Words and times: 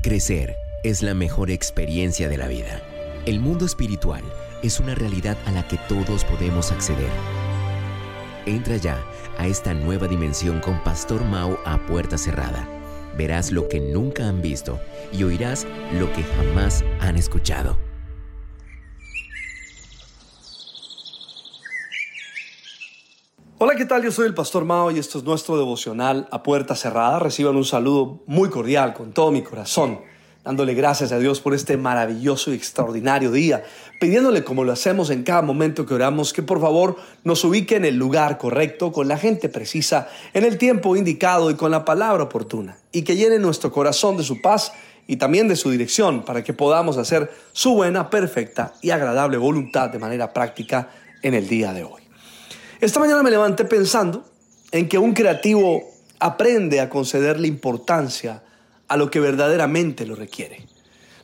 Crecer 0.00 0.56
es 0.84 1.02
la 1.02 1.12
mejor 1.12 1.50
experiencia 1.50 2.28
de 2.28 2.36
la 2.36 2.46
vida. 2.46 2.80
El 3.26 3.40
mundo 3.40 3.66
espiritual 3.66 4.22
es 4.62 4.78
una 4.78 4.94
realidad 4.94 5.36
a 5.44 5.50
la 5.50 5.66
que 5.66 5.76
todos 5.88 6.24
podemos 6.24 6.70
acceder. 6.70 7.10
Entra 8.46 8.76
ya 8.76 9.04
a 9.38 9.48
esta 9.48 9.74
nueva 9.74 10.06
dimensión 10.06 10.60
con 10.60 10.82
Pastor 10.84 11.24
Mao 11.24 11.58
a 11.64 11.84
puerta 11.86 12.16
cerrada. 12.16 12.68
Verás 13.16 13.50
lo 13.50 13.66
que 13.66 13.80
nunca 13.80 14.28
han 14.28 14.40
visto 14.40 14.78
y 15.12 15.24
oirás 15.24 15.66
lo 15.98 16.12
que 16.12 16.22
jamás 16.22 16.84
han 17.00 17.16
escuchado. 17.16 17.76
¿Qué 23.78 23.86
tal? 23.86 24.02
Yo 24.02 24.10
soy 24.10 24.26
el 24.26 24.34
Pastor 24.34 24.64
Mao 24.64 24.90
y 24.90 24.98
esto 24.98 25.18
es 25.18 25.24
nuestro 25.24 25.56
devocional 25.56 26.26
a 26.32 26.42
puerta 26.42 26.74
cerrada. 26.74 27.20
Reciban 27.20 27.54
un 27.54 27.64
saludo 27.64 28.24
muy 28.26 28.50
cordial 28.50 28.92
con 28.92 29.12
todo 29.12 29.30
mi 29.30 29.42
corazón, 29.42 30.00
dándole 30.42 30.74
gracias 30.74 31.12
a 31.12 31.20
Dios 31.20 31.40
por 31.40 31.54
este 31.54 31.76
maravilloso 31.76 32.50
y 32.50 32.56
extraordinario 32.56 33.30
día, 33.30 33.62
pidiéndole 34.00 34.42
como 34.42 34.64
lo 34.64 34.72
hacemos 34.72 35.10
en 35.10 35.22
cada 35.22 35.42
momento 35.42 35.86
que 35.86 35.94
oramos, 35.94 36.32
que 36.32 36.42
por 36.42 36.60
favor 36.60 36.96
nos 37.22 37.44
ubique 37.44 37.76
en 37.76 37.84
el 37.84 37.94
lugar 37.94 38.36
correcto, 38.36 38.90
con 38.90 39.06
la 39.06 39.16
gente 39.16 39.48
precisa, 39.48 40.08
en 40.34 40.42
el 40.42 40.58
tiempo 40.58 40.96
indicado 40.96 41.48
y 41.48 41.54
con 41.54 41.70
la 41.70 41.84
palabra 41.84 42.24
oportuna, 42.24 42.78
y 42.90 43.02
que 43.02 43.14
llene 43.14 43.38
nuestro 43.38 43.70
corazón 43.70 44.16
de 44.16 44.24
su 44.24 44.42
paz 44.42 44.72
y 45.06 45.18
también 45.18 45.46
de 45.46 45.54
su 45.54 45.70
dirección 45.70 46.24
para 46.24 46.42
que 46.42 46.52
podamos 46.52 46.96
hacer 46.96 47.30
su 47.52 47.74
buena, 47.74 48.10
perfecta 48.10 48.72
y 48.82 48.90
agradable 48.90 49.36
voluntad 49.36 49.88
de 49.88 50.00
manera 50.00 50.32
práctica 50.32 50.90
en 51.22 51.34
el 51.34 51.46
día 51.46 51.72
de 51.72 51.84
hoy. 51.84 52.07
Esta 52.80 53.00
mañana 53.00 53.24
me 53.24 53.30
levanté 53.32 53.64
pensando 53.64 54.24
en 54.70 54.88
que 54.88 54.98
un 54.98 55.12
creativo 55.12 55.82
aprende 56.20 56.78
a 56.78 56.88
concederle 56.88 57.48
importancia 57.48 58.44
a 58.86 58.96
lo 58.96 59.10
que 59.10 59.18
verdaderamente 59.18 60.06
lo 60.06 60.14
requiere. 60.14 60.64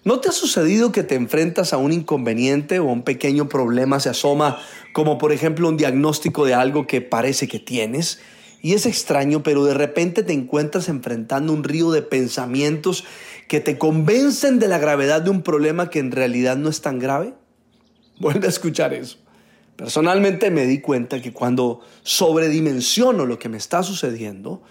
¿No 0.02 0.18
te 0.18 0.28
ha 0.28 0.32
sucedido 0.32 0.90
que 0.90 1.04
te 1.04 1.14
enfrentas 1.14 1.72
a 1.72 1.77
un 1.77 1.92
inconveniente 1.92 2.80
o 2.80 2.86
un 2.86 3.02
pequeño 3.02 3.48
problema 3.48 4.00
se 4.00 4.08
asoma, 4.08 4.58
como 4.92 5.16
por 5.16 5.30
ejemplo 5.30 5.69
un 5.69 5.77
diagnóstico 5.77 6.44
de 6.44 6.55
algo 6.55 6.88
que 6.88 7.00
parece 7.00 7.46
que 7.46 7.61
tienes? 7.61 8.18
Y 8.61 8.72
es 8.72 8.84
extraño, 8.84 9.44
pero 9.44 9.64
de 9.64 9.74
repente 9.74 10.24
te 10.24 10.33
encuentras 10.33 10.89
enfrentando 10.89 11.52
un 11.52 11.62
río 11.62 11.92
de 11.92 12.02
pensamientos 12.02 13.05
que 13.46 13.61
te 13.61 13.78
convencen 13.78 14.58
de 14.58 14.66
la 14.66 14.78
gravedad 14.78 15.22
de 15.22 15.30
un 15.30 15.42
problema 15.42 15.89
que 15.89 16.00
en 16.00 16.11
realidad 16.11 16.56
no 16.56 16.68
es 16.68 16.80
tan 16.80 16.98
grave. 16.98 17.33
Vuelve 18.18 18.48
a 18.48 18.50
escuchar 18.50 18.92
eso. 18.92 19.23
Personalmente 19.77 20.50
me 20.50 20.67
di 20.67 20.80
cuenta 20.80 21.20
que 21.20 21.33
cuando 21.33 21.80
sobredimensiono 22.03 23.27
lo 23.27 23.39
que 23.39 23.48
me 23.48 23.56
está 23.56 23.83
sucediendo, 23.83 24.62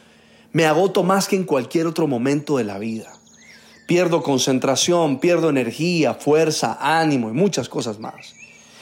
me 0.53 0.65
agoto 0.65 1.03
más 1.03 1.27
que 1.27 1.35
en 1.35 1.43
cualquier 1.43 1.87
otro 1.87 2.07
momento 2.07 2.57
de 2.57 2.63
la 2.63 2.79
vida. 2.79 3.11
Pierdo 3.85 4.23
concentración, 4.23 5.19
pierdo 5.19 5.49
energía, 5.49 6.13
fuerza, 6.13 6.77
ánimo 6.79 7.29
y 7.29 7.33
muchas 7.33 7.67
cosas 7.67 7.99
más. 7.99 8.33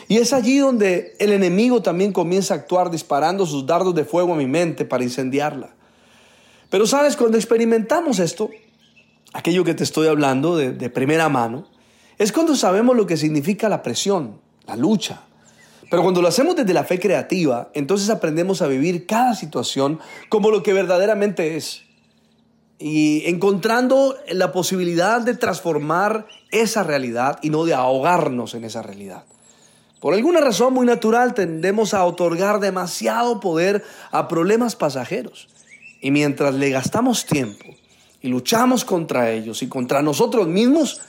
Y 0.07 0.17
es 0.17 0.33
allí 0.33 0.59
donde 0.59 1.15
el 1.19 1.31
enemigo 1.31 1.81
también 1.81 2.11
comienza 2.11 2.53
a 2.53 2.57
actuar 2.57 2.91
disparando 2.91 3.45
sus 3.45 3.65
dardos 3.65 3.95
de 3.95 4.05
fuego 4.05 4.33
a 4.33 4.37
mi 4.37 4.45
mente 4.45 4.85
para 4.85 5.03
incendiarla. 5.03 5.73
Pero 6.69 6.85
sabes, 6.85 7.15
cuando 7.15 7.37
experimentamos 7.37 8.19
esto, 8.19 8.49
aquello 9.33 9.63
que 9.63 9.73
te 9.73 9.83
estoy 9.83 10.07
hablando 10.07 10.55
de, 10.55 10.71
de 10.71 10.89
primera 10.89 11.29
mano, 11.29 11.67
es 12.17 12.31
cuando 12.31 12.55
sabemos 12.55 12.95
lo 12.95 13.07
que 13.07 13.17
significa 13.17 13.69
la 13.69 13.81
presión, 13.81 14.39
la 14.67 14.75
lucha, 14.75 15.23
pero 15.91 16.03
cuando 16.03 16.21
lo 16.21 16.29
hacemos 16.29 16.55
desde 16.55 16.73
la 16.73 16.85
fe 16.85 17.01
creativa, 17.01 17.69
entonces 17.73 18.09
aprendemos 18.09 18.61
a 18.61 18.67
vivir 18.67 19.05
cada 19.05 19.35
situación 19.35 19.99
como 20.29 20.49
lo 20.49 20.63
que 20.63 20.71
verdaderamente 20.71 21.57
es. 21.57 21.81
Y 22.79 23.23
encontrando 23.25 24.15
la 24.29 24.53
posibilidad 24.53 25.19
de 25.19 25.35
transformar 25.35 26.27
esa 26.49 26.83
realidad 26.83 27.39
y 27.41 27.49
no 27.49 27.65
de 27.65 27.73
ahogarnos 27.73 28.53
en 28.53 28.63
esa 28.63 28.81
realidad. 28.81 29.25
Por 29.99 30.13
alguna 30.13 30.39
razón 30.39 30.73
muy 30.73 30.85
natural 30.85 31.33
tendemos 31.33 31.93
a 31.93 32.05
otorgar 32.05 32.61
demasiado 32.61 33.41
poder 33.41 33.83
a 34.11 34.29
problemas 34.29 34.77
pasajeros. 34.77 35.49
Y 35.99 36.11
mientras 36.11 36.55
le 36.55 36.69
gastamos 36.69 37.25
tiempo 37.25 37.65
y 38.21 38.29
luchamos 38.29 38.85
contra 38.85 39.29
ellos 39.31 39.61
y 39.61 39.67
contra 39.67 40.01
nosotros 40.01 40.47
mismos, 40.47 41.01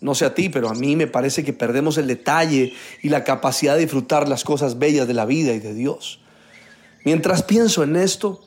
no 0.00 0.14
sé 0.14 0.24
a 0.26 0.34
ti, 0.34 0.48
pero 0.48 0.68
a 0.68 0.74
mí 0.74 0.96
me 0.96 1.06
parece 1.06 1.44
que 1.44 1.52
perdemos 1.52 1.96
el 1.98 2.06
detalle 2.06 2.74
y 3.02 3.08
la 3.08 3.24
capacidad 3.24 3.74
de 3.74 3.80
disfrutar 3.82 4.28
las 4.28 4.44
cosas 4.44 4.78
bellas 4.78 5.08
de 5.08 5.14
la 5.14 5.24
vida 5.24 5.52
y 5.52 5.58
de 5.58 5.74
Dios. 5.74 6.20
Mientras 7.04 7.42
pienso 7.42 7.82
en 7.82 7.96
esto, 7.96 8.42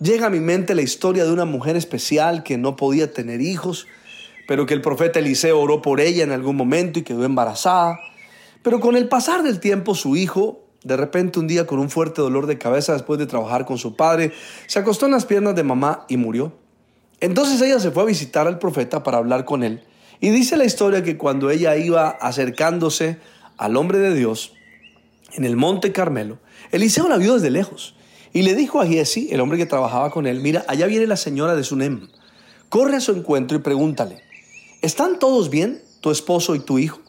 llega 0.00 0.26
a 0.26 0.30
mi 0.30 0.40
mente 0.40 0.74
la 0.74 0.82
historia 0.82 1.24
de 1.24 1.32
una 1.32 1.44
mujer 1.44 1.76
especial 1.76 2.42
que 2.42 2.56
no 2.56 2.76
podía 2.76 3.12
tener 3.12 3.40
hijos, 3.40 3.86
pero 4.46 4.66
que 4.66 4.74
el 4.74 4.80
profeta 4.80 5.18
Eliseo 5.18 5.58
oró 5.60 5.82
por 5.82 6.00
ella 6.00 6.22
en 6.22 6.32
algún 6.32 6.56
momento 6.56 6.98
y 6.98 7.02
quedó 7.02 7.24
embarazada. 7.24 7.98
Pero 8.62 8.80
con 8.80 8.96
el 8.96 9.08
pasar 9.08 9.42
del 9.42 9.58
tiempo 9.58 9.94
su 9.94 10.14
hijo, 10.14 10.60
de 10.84 10.96
repente 10.96 11.40
un 11.40 11.48
día 11.48 11.66
con 11.66 11.78
un 11.78 11.90
fuerte 11.90 12.22
dolor 12.22 12.46
de 12.46 12.58
cabeza 12.58 12.92
después 12.92 13.18
de 13.18 13.26
trabajar 13.26 13.64
con 13.64 13.78
su 13.78 13.96
padre, 13.96 14.32
se 14.66 14.78
acostó 14.78 15.06
en 15.06 15.12
las 15.12 15.26
piernas 15.26 15.56
de 15.56 15.64
mamá 15.64 16.04
y 16.08 16.16
murió. 16.16 16.52
Entonces 17.20 17.60
ella 17.60 17.80
se 17.80 17.90
fue 17.90 18.02
a 18.02 18.06
visitar 18.06 18.46
al 18.46 18.58
profeta 18.58 19.02
para 19.02 19.18
hablar 19.18 19.44
con 19.44 19.64
él 19.64 19.82
y 20.22 20.30
dice 20.30 20.56
la 20.56 20.64
historia 20.64 21.02
que 21.02 21.18
cuando 21.18 21.50
ella 21.50 21.76
iba 21.76 22.08
acercándose 22.08 23.18
al 23.56 23.76
hombre 23.76 23.98
de 23.98 24.14
Dios 24.14 24.52
en 25.32 25.44
el 25.44 25.56
monte 25.56 25.90
Carmelo, 25.90 26.38
Eliseo 26.70 27.08
la 27.08 27.16
vio 27.16 27.34
desde 27.34 27.50
lejos 27.50 27.96
y 28.32 28.42
le 28.42 28.54
dijo 28.54 28.80
a 28.80 28.86
Giesi, 28.86 29.30
el 29.32 29.40
hombre 29.40 29.58
que 29.58 29.66
trabajaba 29.66 30.12
con 30.12 30.28
él, 30.28 30.38
mira, 30.38 30.64
allá 30.68 30.86
viene 30.86 31.08
la 31.08 31.16
señora 31.16 31.56
de 31.56 31.64
Sunem. 31.64 32.06
Corre 32.68 32.94
a 32.94 33.00
su 33.00 33.10
encuentro 33.10 33.58
y 33.58 33.62
pregúntale, 33.62 34.22
¿están 34.80 35.18
todos 35.18 35.50
bien, 35.50 35.82
tu 36.00 36.12
esposo 36.12 36.54
y 36.54 36.60
tu 36.60 36.78
hijo? 36.78 37.00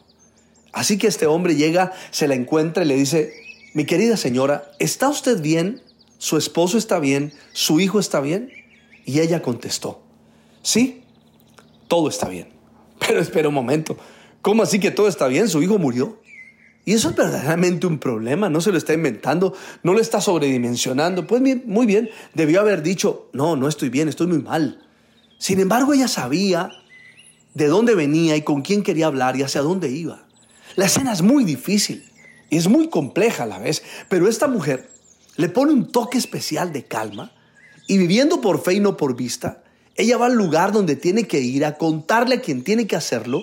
Así 0.72 0.98
que 0.98 1.06
este 1.06 1.26
hombre 1.26 1.54
llega, 1.54 1.92
se 2.10 2.26
la 2.26 2.34
encuentra 2.34 2.82
y 2.82 2.88
le 2.88 2.96
dice, 2.96 3.32
mi 3.74 3.84
querida 3.84 4.16
señora, 4.16 4.72
¿está 4.80 5.08
usted 5.08 5.40
bien? 5.40 5.82
¿Su 6.18 6.36
esposo 6.36 6.78
está 6.78 6.98
bien? 6.98 7.32
¿Su 7.52 7.78
hijo 7.78 8.00
está 8.00 8.20
bien? 8.20 8.50
Y 9.04 9.20
ella 9.20 9.40
contestó, 9.40 10.02
sí, 10.62 11.04
todo 11.86 12.08
está 12.08 12.28
bien. 12.28 12.53
Pero 12.98 13.20
espera 13.20 13.48
un 13.48 13.54
momento, 13.54 13.96
¿cómo 14.42 14.62
así 14.62 14.78
que 14.78 14.90
todo 14.90 15.08
está 15.08 15.26
bien? 15.28 15.48
Su 15.48 15.62
hijo 15.62 15.78
murió. 15.78 16.20
Y 16.86 16.92
eso 16.92 17.08
es 17.08 17.16
verdaderamente 17.16 17.86
un 17.86 17.98
problema, 17.98 18.50
no 18.50 18.60
se 18.60 18.70
lo 18.70 18.76
está 18.76 18.92
inventando, 18.92 19.54
no 19.82 19.94
lo 19.94 20.00
está 20.00 20.20
sobredimensionando. 20.20 21.26
Pues 21.26 21.40
muy 21.64 21.86
bien, 21.86 22.10
debió 22.34 22.60
haber 22.60 22.82
dicho, 22.82 23.30
no, 23.32 23.56
no 23.56 23.68
estoy 23.68 23.88
bien, 23.88 24.08
estoy 24.08 24.26
muy 24.26 24.38
mal. 24.38 24.86
Sin 25.38 25.60
embargo, 25.60 25.94
ella 25.94 26.08
sabía 26.08 26.70
de 27.54 27.68
dónde 27.68 27.94
venía 27.94 28.36
y 28.36 28.42
con 28.42 28.62
quién 28.62 28.82
quería 28.82 29.06
hablar 29.06 29.36
y 29.36 29.42
hacia 29.42 29.62
dónde 29.62 29.90
iba. 29.90 30.26
La 30.76 30.86
escena 30.86 31.12
es 31.12 31.22
muy 31.22 31.44
difícil 31.44 32.04
y 32.50 32.56
es 32.58 32.68
muy 32.68 32.88
compleja 32.88 33.44
a 33.44 33.46
la 33.46 33.58
vez, 33.58 33.82
pero 34.08 34.28
esta 34.28 34.46
mujer 34.46 34.90
le 35.36 35.48
pone 35.48 35.72
un 35.72 35.90
toque 35.90 36.18
especial 36.18 36.72
de 36.72 36.84
calma 36.84 37.32
y 37.86 37.96
viviendo 37.98 38.40
por 38.40 38.62
fe 38.62 38.74
y 38.74 38.80
no 38.80 38.96
por 38.96 39.16
vista, 39.16 39.62
ella 39.96 40.16
va 40.16 40.26
al 40.26 40.34
lugar 40.34 40.72
donde 40.72 40.96
tiene 40.96 41.24
que 41.24 41.40
ir 41.40 41.64
a 41.64 41.76
contarle 41.76 42.36
a 42.36 42.40
quien 42.40 42.64
tiene 42.64 42.86
que 42.86 42.96
hacerlo. 42.96 43.42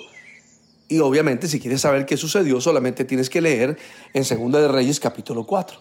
Y 0.88 1.00
obviamente 1.00 1.48
si 1.48 1.60
quieres 1.60 1.82
saber 1.82 2.06
qué 2.06 2.18
sucedió, 2.18 2.60
solamente 2.60 3.06
tienes 3.06 3.30
que 3.30 3.42
leer 3.42 3.78
en 4.14 4.26
Segunda 4.26 4.60
de 4.60 4.68
Reyes 4.68 5.00
capítulo 5.00 5.46
4. 5.46 5.80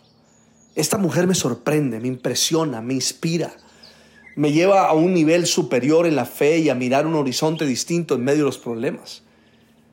Esta 0.77 0.99
mujer 0.99 1.27
me 1.27 1.35
sorprende, 1.35 1.99
me 1.99 2.07
impresiona, 2.07 2.81
me 2.81 2.95
inspira. 2.95 3.53
Me 4.37 4.53
lleva 4.53 4.87
a 4.87 4.93
un 4.93 5.13
nivel 5.13 5.47
superior 5.47 6.07
en 6.07 6.15
la 6.15 6.25
fe 6.25 6.59
y 6.59 6.69
a 6.69 6.77
mirar 6.77 7.07
un 7.07 7.17
horizonte 7.17 7.67
distinto 7.67 8.15
en 8.15 8.23
medio 8.23 8.39
de 8.39 8.45
los 8.45 8.59
problemas. 8.59 9.23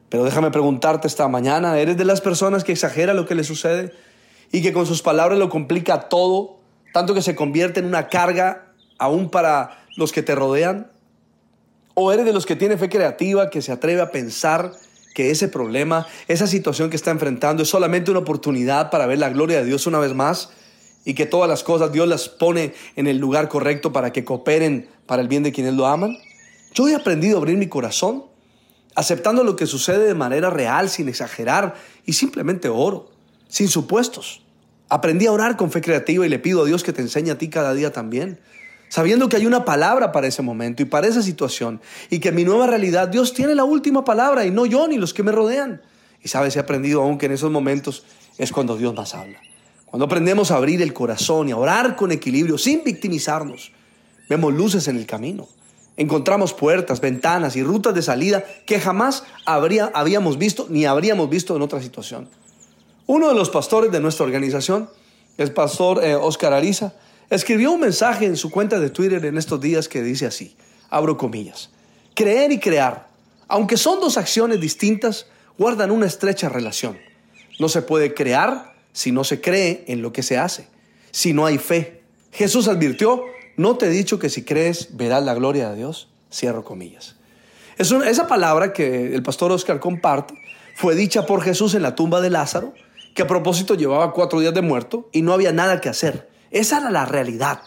Pero 0.10 0.24
déjame 0.24 0.52
preguntarte 0.52 1.08
esta 1.08 1.28
mañana, 1.28 1.80
¿eres 1.80 1.98
de 1.98 2.06
las 2.06 2.22
personas 2.22 2.64
que 2.64 2.72
exagera 2.72 3.16
lo 3.16 3.26
que 3.26 3.36
le 3.36 3.44
sucede 3.44 3.92
y 4.52 4.62
que 4.62 4.72
con 4.72 4.86
sus 4.86 5.02
palabras 5.02 5.40
lo 5.40 5.50
complica 5.50 6.08
todo, 6.08 6.60
tanto 6.94 7.16
que 7.16 7.24
se 7.24 7.36
convierte 7.36 7.80
en 7.80 7.88
una 7.88 8.08
carga 8.08 8.72
aún 9.00 9.30
para 9.30 9.87
los 9.98 10.14
que 10.14 10.24
te 10.24 10.36
rodean? 10.36 10.90
¿O 11.96 12.14
eres 12.14 12.26
de 12.26 12.32
los 12.32 12.46
que 12.46 12.56
tiene 12.56 12.78
fe 12.78 12.88
creativa, 12.88 13.50
que 13.50 13.62
se 13.62 13.74
atreve 13.74 14.00
a 14.00 14.12
pensar 14.12 14.72
que 15.14 15.32
ese 15.32 15.48
problema, 15.48 16.08
esa 16.28 16.46
situación 16.46 16.92
que 16.92 16.96
está 16.96 17.10
enfrentando 17.10 17.64
es 17.64 17.70
solamente 17.70 18.12
una 18.12 18.20
oportunidad 18.20 18.92
para 18.92 19.08
ver 19.08 19.18
la 19.18 19.30
gloria 19.30 19.58
de 19.58 19.66
Dios 19.66 19.88
una 19.88 19.98
vez 19.98 20.14
más 20.14 20.52
y 21.04 21.16
que 21.16 21.26
todas 21.26 21.50
las 21.50 21.64
cosas 21.64 21.92
Dios 21.92 22.08
las 22.08 22.30
pone 22.30 22.76
en 22.96 23.08
el 23.08 23.18
lugar 23.18 23.50
correcto 23.50 23.92
para 23.92 24.14
que 24.14 24.24
cooperen 24.24 24.88
para 25.08 25.24
el 25.24 25.28
bien 25.28 25.42
de 25.42 25.52
quienes 25.52 25.74
lo 25.74 25.88
aman? 25.88 26.16
Yo 26.76 26.88
he 26.88 26.94
aprendido 26.94 27.38
a 27.38 27.40
abrir 27.40 27.58
mi 27.58 27.68
corazón, 27.68 28.26
aceptando 28.94 29.44
lo 29.44 29.56
que 29.56 29.66
sucede 29.66 30.06
de 30.06 30.14
manera 30.14 30.52
real, 30.52 30.90
sin 30.90 31.10
exagerar, 31.10 31.74
y 32.06 32.14
simplemente 32.14 32.70
oro, 32.70 33.10
sin 33.48 33.70
supuestos. 33.70 34.44
Aprendí 34.90 35.26
a 35.26 35.32
orar 35.32 35.58
con 35.58 35.72
fe 35.72 35.82
creativa 35.82 36.28
y 36.28 36.30
le 36.30 36.38
pido 36.38 36.62
a 36.62 36.66
Dios 36.66 36.84
que 36.84 36.94
te 36.94 37.02
enseñe 37.02 37.32
a 37.32 37.40
ti 37.40 37.50
cada 37.50 37.74
día 37.74 37.92
también 37.92 38.40
sabiendo 38.90 39.30
que 39.30 39.38
hay 39.38 39.46
una 39.46 39.66
palabra 39.66 40.12
para 40.12 40.28
ese 40.28 40.42
momento 40.42 40.82
y 40.82 40.86
para 40.86 41.08
esa 41.08 41.22
situación, 41.22 41.82
y 42.10 42.20
que 42.20 42.30
en 42.30 42.36
mi 42.36 42.44
nueva 42.44 42.68
realidad 42.68 43.08
Dios 43.08 43.34
tiene 43.34 43.56
la 43.56 43.64
última 43.64 44.04
palabra 44.04 44.46
y 44.46 44.52
no 44.52 44.66
yo 44.66 44.88
ni 44.88 44.98
los 44.98 45.14
que 45.14 45.24
me 45.24 45.32
rodean. 45.32 45.82
Y 46.24 46.30
sabes, 46.30 46.56
he 46.56 46.60
aprendido 46.60 47.02
aún 47.02 47.18
que 47.18 47.28
en 47.28 47.34
esos 47.34 47.52
momentos 47.52 48.04
es 48.38 48.52
cuando 48.52 48.78
Dios 48.78 48.94
más 48.96 49.14
habla. 49.14 49.40
Cuando 49.86 50.06
aprendemos 50.06 50.52
a 50.52 50.58
abrir 50.58 50.82
el 50.82 50.94
corazón 50.94 51.48
y 51.48 51.52
a 51.52 51.58
orar 51.58 51.96
con 51.96 52.12
equilibrio, 52.12 52.58
sin 52.58 52.84
victimizarnos, 52.84 53.72
vemos 54.30 54.54
luces 54.54 54.88
en 54.88 54.98
el 54.98 55.06
camino. 55.06 55.48
Encontramos 55.96 56.54
puertas, 56.54 57.02
ventanas 57.02 57.56
y 57.56 57.64
rutas 57.64 57.96
de 57.96 58.02
salida 58.02 58.44
que 58.66 58.80
jamás 58.80 59.24
habría, 59.46 59.90
habíamos 59.94 60.38
visto 60.38 60.68
ni 60.70 60.86
habríamos 60.86 61.30
visto 61.30 61.56
en 61.56 61.62
otra 61.62 61.82
situación. 61.82 62.30
Uno 63.08 63.30
de 63.30 63.36
los 63.36 63.50
pastores 63.50 63.92
de 63.92 64.02
nuestra 64.02 64.26
organización, 64.26 64.90
el 65.38 65.54
pastor 65.54 66.04
eh, 66.04 66.16
Oscar 66.16 66.54
Ariza, 66.54 66.94
escribió 67.30 67.72
un 67.72 67.82
mensaje 67.82 68.26
en 68.26 68.38
su 68.38 68.50
cuenta 68.50 68.80
de 68.80 68.90
Twitter 68.90 69.24
en 69.26 69.38
estos 69.38 69.60
días 69.60 69.88
que 69.88 70.02
dice 70.02 70.26
así, 70.26 70.56
abro 70.90 71.18
comillas, 71.18 71.70
creer 72.14 72.52
y 72.52 72.60
crear, 72.60 73.08
aunque 73.48 73.78
son 73.78 74.00
dos 74.00 74.18
acciones 74.18 74.60
distintas, 74.60 75.28
guardan 75.58 75.92
una 75.92 76.06
estrecha 76.06 76.50
relación. 76.50 76.98
No 77.60 77.70
se 77.70 77.82
puede 77.82 78.14
crear 78.14 78.74
si 78.94 79.12
no 79.12 79.24
se 79.24 79.42
cree 79.42 79.84
en 79.88 80.02
lo 80.02 80.12
que 80.14 80.24
se 80.24 80.38
hace, 80.38 80.68
si 81.12 81.34
no 81.34 81.46
hay 81.46 81.58
fe. 81.58 82.02
Jesús 82.32 82.68
advirtió, 82.68 83.24
¿No 83.58 83.76
te 83.76 83.88
he 83.88 83.90
dicho 83.90 84.20
que 84.20 84.30
si 84.30 84.44
crees 84.44 84.96
verás 84.96 85.24
la 85.24 85.34
gloria 85.34 85.72
de 85.72 85.78
Dios? 85.78 86.10
Cierro 86.32 86.64
comillas. 86.64 87.16
Es 87.80 87.92
esa 87.92 88.28
palabra 88.28 88.72
que 88.72 89.16
el 89.16 89.24
pastor 89.24 89.52
Oscar 89.52 89.80
comparte 89.80 90.36
fue 90.76 90.94
dicha 90.94 91.26
por 91.26 91.42
Jesús 91.42 91.74
en 91.74 91.82
la 91.82 91.96
tumba 91.96 92.22
de 92.22 92.30
Lázaro, 92.30 92.76
que 93.16 93.24
a 93.24 93.28
propósito 93.28 93.74
llevaba 93.74 94.14
cuatro 94.14 94.40
días 94.40 94.54
de 94.54 94.62
muerto 94.62 95.10
y 95.12 95.24
no 95.24 95.34
había 95.34 95.52
nada 95.52 95.82
que 95.82 95.90
hacer. 95.90 96.30
Esa 96.52 96.80
era 96.80 96.90
la 96.90 97.06
realidad, 97.06 97.62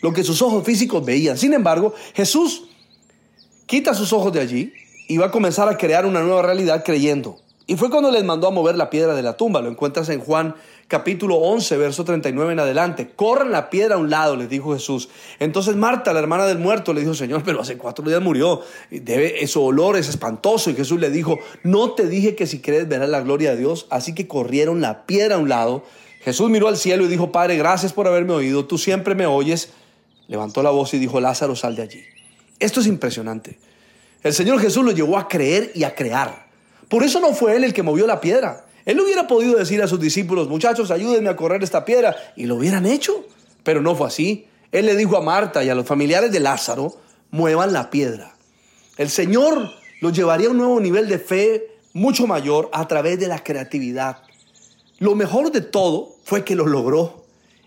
lo 0.00 0.12
que 0.12 0.24
sus 0.24 0.42
ojos 0.42 0.64
físicos 0.64 1.04
veían. 1.04 1.38
Sin 1.38 1.52
embargo, 1.54 1.94
Jesús 2.14 2.64
quita 3.66 3.94
sus 3.94 4.12
ojos 4.12 4.32
de 4.32 4.40
allí 4.40 4.72
y 5.08 5.16
va 5.16 5.26
a 5.26 5.30
comenzar 5.30 5.68
a 5.68 5.76
crear 5.76 6.06
una 6.06 6.20
nueva 6.20 6.42
realidad 6.42 6.84
creyendo. 6.84 7.38
Y 7.70 7.76
fue 7.76 7.90
cuando 7.90 8.10
les 8.10 8.24
mandó 8.24 8.48
a 8.48 8.50
mover 8.50 8.76
la 8.76 8.88
piedra 8.88 9.14
de 9.14 9.22
la 9.22 9.36
tumba. 9.36 9.60
Lo 9.60 9.68
encuentras 9.68 10.08
en 10.08 10.20
Juan 10.20 10.54
capítulo 10.88 11.36
11, 11.36 11.76
verso 11.76 12.02
39 12.02 12.54
en 12.54 12.60
adelante. 12.60 13.10
Corran 13.14 13.50
la 13.50 13.68
piedra 13.68 13.96
a 13.96 13.98
un 13.98 14.08
lado, 14.08 14.36
les 14.36 14.48
dijo 14.48 14.72
Jesús. 14.72 15.10
Entonces 15.38 15.76
Marta, 15.76 16.14
la 16.14 16.20
hermana 16.20 16.46
del 16.46 16.58
muerto, 16.58 16.94
le 16.94 17.02
dijo, 17.02 17.12
Señor, 17.12 17.42
pero 17.44 17.60
hace 17.60 17.76
cuatro 17.76 18.06
días 18.06 18.22
murió. 18.22 18.62
Debe, 18.90 19.46
su 19.46 19.62
olor 19.62 19.98
es 19.98 20.08
espantoso. 20.08 20.70
Y 20.70 20.76
Jesús 20.76 20.98
le 20.98 21.10
dijo, 21.10 21.38
no 21.62 21.92
te 21.92 22.08
dije 22.08 22.34
que 22.34 22.46
si 22.46 22.60
crees 22.60 22.88
verás 22.88 23.10
la 23.10 23.20
gloria 23.20 23.50
de 23.50 23.58
Dios. 23.58 23.86
Así 23.90 24.14
que 24.14 24.26
corrieron 24.26 24.80
la 24.80 25.04
piedra 25.04 25.34
a 25.34 25.38
un 25.38 25.50
lado. 25.50 25.84
Jesús 26.28 26.50
miró 26.50 26.68
al 26.68 26.76
cielo 26.76 27.06
y 27.06 27.08
dijo, 27.08 27.32
Padre, 27.32 27.56
gracias 27.56 27.94
por 27.94 28.06
haberme 28.06 28.34
oído. 28.34 28.66
Tú 28.66 28.76
siempre 28.76 29.14
me 29.14 29.24
oyes. 29.24 29.70
Levantó 30.26 30.62
la 30.62 30.68
voz 30.68 30.92
y 30.92 30.98
dijo, 30.98 31.22
Lázaro, 31.22 31.56
sal 31.56 31.74
de 31.74 31.80
allí. 31.80 32.04
Esto 32.58 32.80
es 32.80 32.86
impresionante. 32.86 33.58
El 34.22 34.34
Señor 34.34 34.60
Jesús 34.60 34.84
lo 34.84 34.90
llevó 34.90 35.16
a 35.16 35.26
creer 35.26 35.72
y 35.74 35.84
a 35.84 35.94
crear. 35.94 36.48
Por 36.90 37.02
eso 37.02 37.18
no 37.18 37.32
fue 37.32 37.56
él 37.56 37.64
el 37.64 37.72
que 37.72 37.82
movió 37.82 38.06
la 38.06 38.20
piedra. 38.20 38.66
Él 38.84 39.00
hubiera 39.00 39.26
podido 39.26 39.56
decir 39.56 39.82
a 39.82 39.88
sus 39.88 40.00
discípulos, 40.00 40.50
muchachos, 40.50 40.90
ayúdenme 40.90 41.30
a 41.30 41.36
correr 41.36 41.62
esta 41.62 41.86
piedra, 41.86 42.14
y 42.36 42.44
lo 42.44 42.56
hubieran 42.56 42.84
hecho. 42.84 43.24
Pero 43.62 43.80
no 43.80 43.94
fue 43.94 44.08
así. 44.08 44.46
Él 44.70 44.84
le 44.84 44.96
dijo 44.96 45.16
a 45.16 45.22
Marta 45.22 45.64
y 45.64 45.70
a 45.70 45.74
los 45.74 45.86
familiares 45.86 46.30
de 46.30 46.40
Lázaro, 46.40 46.92
muevan 47.30 47.72
la 47.72 47.88
piedra. 47.88 48.34
El 48.98 49.08
Señor 49.08 49.70
los 50.02 50.12
llevaría 50.12 50.48
a 50.48 50.50
un 50.50 50.58
nuevo 50.58 50.78
nivel 50.78 51.08
de 51.08 51.18
fe 51.18 51.68
mucho 51.94 52.26
mayor 52.26 52.68
a 52.74 52.86
través 52.86 53.18
de 53.18 53.28
la 53.28 53.42
creatividad. 53.42 54.18
Lo 54.98 55.14
mejor 55.14 55.52
de 55.52 55.60
todo 55.60 56.16
fue 56.24 56.44
que 56.44 56.54
lo 56.54 56.66
logró. 56.66 57.24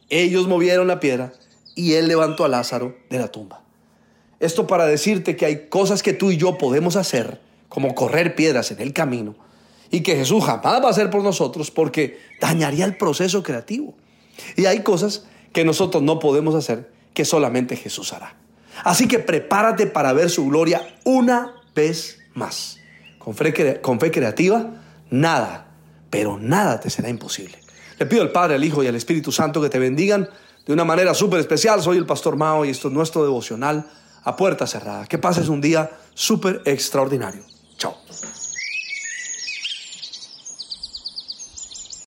Ellos 0.10 0.48
movieron 0.48 0.88
la 0.88 1.00
piedra 1.00 1.34
y 1.76 1.94
Él 1.94 2.08
levantó 2.08 2.44
a 2.44 2.50
Lázaro 2.50 2.96
de 3.10 3.20
la 3.20 3.30
tumba. 3.30 3.64
Esto 4.40 4.68
para 4.68 4.86
decirte 4.86 5.36
que 5.36 5.46
hay 5.46 5.68
cosas 5.70 6.04
que 6.04 6.14
tú 6.14 6.32
y 6.32 6.38
yo 6.38 6.58
podemos 6.58 6.96
hacer 6.96 7.40
como 7.72 7.96
correr 7.96 8.36
piedras 8.36 8.70
en 8.72 8.82
el 8.82 8.92
camino, 8.92 9.34
y 9.92 10.02
que 10.02 10.16
Jesús 10.18 10.44
jamás 10.44 10.82
va 10.82 10.88
a 10.88 10.92
hacer 10.92 11.10
por 11.10 11.24
nosotros 11.24 11.72
porque 11.72 12.20
dañaría 12.42 12.84
el 12.84 12.98
proceso 12.98 13.44
creativo. 13.44 13.94
Y 14.58 14.66
hay 14.66 14.82
cosas 14.82 15.26
que 15.54 15.64
nosotros 15.64 16.04
no 16.04 16.20
podemos 16.20 16.54
hacer 16.54 16.92
que 17.14 17.24
solamente 17.24 17.78
Jesús 17.78 18.12
hará. 18.12 18.36
Así 18.84 19.08
que 19.08 19.20
prepárate 19.20 19.88
para 19.88 20.12
ver 20.12 20.30
su 20.30 20.48
gloria 20.48 20.82
una 21.06 21.54
vez 21.74 22.20
más. 22.34 22.78
Con 23.20 23.36
fe, 23.36 23.80
con 23.82 24.00
fe 24.00 24.12
creativa, 24.12 24.82
nada, 25.10 25.71
pero 26.12 26.38
nada 26.38 26.80
te 26.80 26.92
será 26.92 27.10
imposible. 27.10 27.58
Le 27.98 28.06
pido 28.06 28.22
al 28.22 28.32
Padre, 28.32 28.56
al 28.56 28.64
Hijo 28.64 28.84
y 28.84 28.88
al 28.88 28.96
Espíritu 28.96 29.32
Santo 29.32 29.62
que 29.62 29.70
te 29.70 29.80
bendigan 29.80 30.30
de 30.68 30.74
una 30.74 30.84
manera 30.84 31.16
súper 31.16 31.40
especial. 31.40 31.82
Soy 31.82 31.98
el 31.98 32.06
Pastor 32.06 32.36
Mao 32.36 32.66
y 32.66 32.70
esto 32.70 32.90
es 32.90 32.94
nuestro 32.94 33.24
devocional 33.24 33.90
a 34.24 34.36
puerta 34.36 34.68
cerrada. 34.68 35.08
Que 35.08 35.18
pases 35.18 35.48
un 35.48 35.62
día 35.62 35.90
súper 36.14 36.62
extraordinario. 36.66 37.44